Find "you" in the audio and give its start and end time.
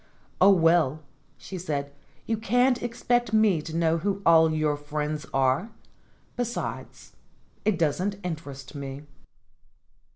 2.25-2.35